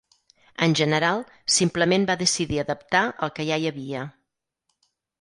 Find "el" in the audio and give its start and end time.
3.29-3.37